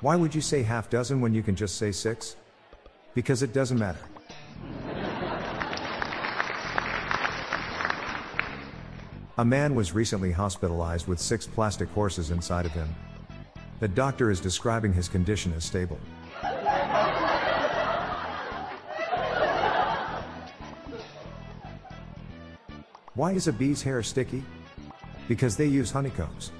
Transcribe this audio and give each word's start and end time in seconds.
Why 0.00 0.16
would 0.16 0.34
you 0.34 0.40
say 0.40 0.62
half 0.62 0.88
dozen 0.88 1.20
when 1.20 1.34
you 1.34 1.42
can 1.42 1.56
just 1.56 1.76
say 1.76 1.92
six? 1.92 2.36
Because 3.14 3.42
it 3.42 3.52
doesn't 3.52 3.78
matter. 3.78 4.00
A 9.38 9.44
man 9.44 9.74
was 9.74 9.94
recently 9.94 10.32
hospitalized 10.32 11.06
with 11.06 11.18
six 11.18 11.46
plastic 11.46 11.88
horses 11.90 12.30
inside 12.30 12.66
of 12.66 12.72
him. 12.72 12.88
The 13.80 13.88
doctor 13.88 14.30
is 14.30 14.38
describing 14.38 14.92
his 14.92 15.08
condition 15.08 15.52
as 15.54 15.64
stable. 15.64 15.98
Why 23.14 23.32
is 23.32 23.48
a 23.48 23.52
bee's 23.52 23.82
hair 23.82 24.02
sticky? 24.02 24.44
Because 25.28 25.56
they 25.56 25.66
use 25.66 25.90
honeycombs. 25.90 26.52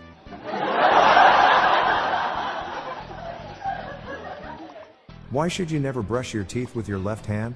Why 5.31 5.47
should 5.47 5.71
you 5.71 5.79
never 5.79 6.03
brush 6.03 6.35
your 6.35 6.43
teeth 6.43 6.75
with 6.75 6.89
your 6.89 6.99
left 6.99 7.25
hand? 7.25 7.55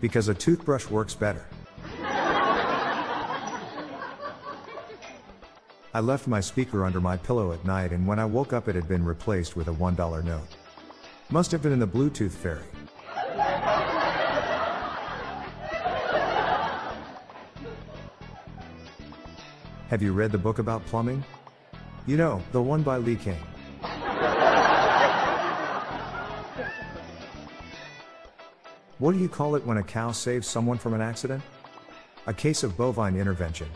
Because 0.00 0.26
a 0.26 0.34
toothbrush 0.34 0.88
works 0.88 1.14
better. 1.14 1.46
I 5.94 6.00
left 6.00 6.26
my 6.26 6.40
speaker 6.40 6.84
under 6.84 7.00
my 7.00 7.16
pillow 7.16 7.52
at 7.52 7.64
night 7.64 7.92
and 7.92 8.08
when 8.08 8.18
I 8.18 8.24
woke 8.24 8.52
up 8.52 8.66
it 8.66 8.74
had 8.74 8.88
been 8.88 9.04
replaced 9.04 9.54
with 9.54 9.68
a 9.68 9.72
$1 9.72 10.24
note. 10.24 10.48
Must 11.30 11.52
have 11.52 11.62
been 11.62 11.70
in 11.70 11.78
the 11.78 11.86
Bluetooth 11.86 12.32
fairy. 12.32 12.64
Have 19.90 20.02
you 20.02 20.12
read 20.12 20.32
the 20.32 20.38
book 20.38 20.58
about 20.58 20.84
plumbing? 20.86 21.22
You 22.08 22.16
know, 22.16 22.42
the 22.50 22.60
one 22.60 22.82
by 22.82 22.96
Lee 22.96 23.14
King. 23.14 23.38
What 29.00 29.12
do 29.12 29.18
you 29.18 29.30
call 29.30 29.54
it 29.54 29.64
when 29.64 29.78
a 29.78 29.82
cow 29.82 30.12
saves 30.12 30.46
someone 30.46 30.76
from 30.76 30.92
an 30.92 31.00
accident? 31.00 31.42
A 32.26 32.34
case 32.34 32.62
of 32.62 32.76
bovine 32.76 33.16
intervention. 33.16 33.66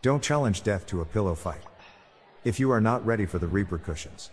Don't 0.00 0.22
challenge 0.22 0.62
death 0.62 0.86
to 0.86 1.00
a 1.00 1.04
pillow 1.04 1.34
fight. 1.34 1.64
If 2.44 2.60
you 2.60 2.70
are 2.70 2.80
not 2.80 3.04
ready 3.04 3.26
for 3.26 3.40
the 3.40 3.48
repercussions. 3.48 4.30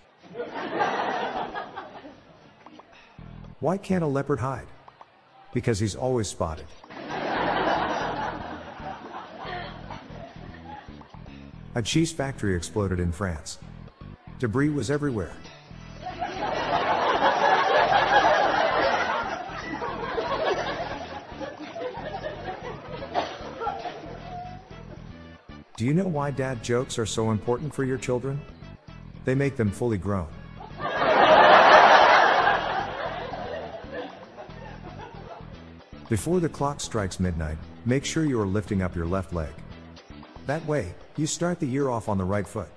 Why 3.59 3.79
can't 3.79 4.03
a 4.03 4.07
leopard 4.07 4.41
hide? 4.41 4.67
Because 5.55 5.79
he's 5.79 5.95
always 5.95 6.27
spotted. 6.27 6.67
A 11.73 11.81
cheese 11.81 12.11
factory 12.11 12.55
exploded 12.55 12.99
in 12.99 13.11
France. 13.11 13.57
Debris 14.37 14.69
was 14.69 14.91
everywhere. 14.91 15.33
Do 25.81 25.87
you 25.87 25.95
know 25.95 26.07
why 26.07 26.29
dad 26.29 26.63
jokes 26.63 26.99
are 26.99 27.07
so 27.07 27.31
important 27.31 27.73
for 27.73 27.83
your 27.83 27.97
children? 27.97 28.39
They 29.25 29.33
make 29.33 29.55
them 29.55 29.71
fully 29.71 29.97
grown. 29.97 30.27
Before 36.07 36.39
the 36.39 36.49
clock 36.49 36.81
strikes 36.81 37.19
midnight, 37.19 37.57
make 37.83 38.05
sure 38.05 38.25
you 38.25 38.39
are 38.39 38.45
lifting 38.45 38.83
up 38.83 38.95
your 38.95 39.07
left 39.07 39.33
leg. 39.33 39.49
That 40.45 40.63
way, 40.67 40.93
you 41.17 41.25
start 41.25 41.59
the 41.59 41.65
year 41.65 41.89
off 41.89 42.09
on 42.09 42.19
the 42.19 42.25
right 42.25 42.47
foot. 42.47 42.69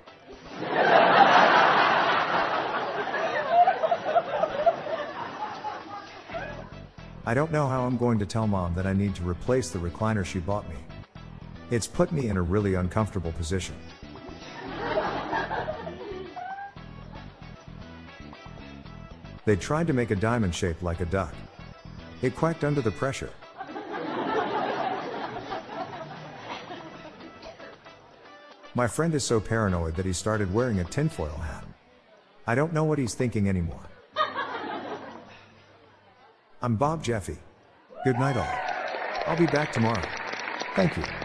I 7.26 7.34
don't 7.34 7.53
know 7.53 7.69
how 7.69 7.84
I'm 7.84 7.98
going 7.98 8.19
to 8.19 8.25
tell 8.25 8.47
mom 8.47 8.75
that 8.76 8.87
I 8.87 8.94
need 8.94 9.14
to 9.16 9.28
replace 9.28 9.69
the 9.69 9.78
recliner 9.78 10.25
she 10.25 10.38
bought 10.38 10.66
me. 10.70 10.76
It's 11.75 11.89
put 11.89 12.12
me 12.12 12.29
in 12.29 12.37
a 12.37 12.43
really 12.43 12.75
uncomfortable 12.75 13.33
position. 13.33 13.75
They 19.45 19.57
tried 19.57 19.89
to 19.89 19.93
make 19.93 20.12
a 20.12 20.15
diamond 20.15 20.55
shape 20.55 20.81
like 20.83 21.01
a 21.01 21.05
duck. 21.07 21.35
It 22.23 22.37
quacked 22.37 22.62
under 22.62 22.81
the 22.81 22.93
pressure. 22.93 23.31
My 28.77 28.87
friend 28.87 29.12
is 29.12 29.25
so 29.25 29.41
paranoid 29.41 29.97
that 29.97 30.06
he 30.06 30.12
started 30.12 30.55
wearing 30.55 30.79
a 30.79 30.85
tinfoil 30.85 31.37
hat. 31.39 31.65
I 32.47 32.55
don't 32.55 32.73
know 32.73 32.85
what 32.85 33.01
he's 33.01 33.15
thinking 33.15 33.49
anymore. 33.49 33.83
I'm 36.62 36.77
Bob 36.77 37.03
Jeffy. 37.03 37.39
Good 38.05 38.21
night, 38.21 38.37
all. 38.37 39.27
I'll 39.27 39.37
be 39.37 39.47
back 39.47 39.73
tomorrow. 39.73 40.05
Thank 40.77 40.97
you. 40.97 41.24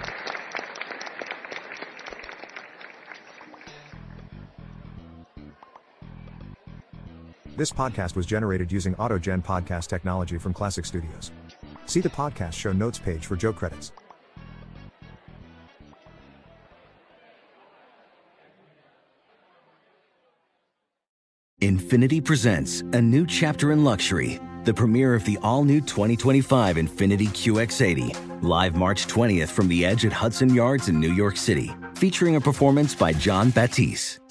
This 7.59 7.73
podcast 7.73 8.15
was 8.15 8.25
generated 8.25 8.71
using 8.71 8.95
AutoGen 8.95 9.44
podcast 9.44 9.88
technology 9.88 10.38
from 10.38 10.53
Classic 10.53 10.85
Studios. 10.85 11.31
See 11.88 12.00
the 12.00 12.07
podcast 12.07 12.53
show 12.53 12.71
notes 12.71 12.97
page 12.97 13.25
for 13.25 13.35
joke 13.35 13.57
credits. 13.57 13.91
Infiniti 21.61 22.23
presents 22.23 22.79
a 22.94 23.01
new 23.01 23.27
chapter 23.27 23.73
in 23.73 23.83
luxury, 23.83 24.39
the 24.63 24.73
premiere 24.73 25.13
of 25.13 25.25
the 25.25 25.38
all 25.44 25.65
new 25.65 25.81
2025 25.81 26.77
Infiniti 26.77 27.27
QX80, 27.27 28.41
live 28.41 28.77
March 28.77 29.06
20th 29.07 29.50
from 29.50 29.67
the 29.67 29.85
edge 29.85 30.06
at 30.06 30.13
Hudson 30.13 30.56
Yards 30.56 30.88
in 30.88 30.97
New 30.97 31.11
York 31.11 31.35
City, 31.35 31.69
featuring 31.95 32.38
a 32.38 32.39
performance 32.39 32.95
by 32.95 33.11
Jon 33.11 33.50
Batiste. 33.50 34.21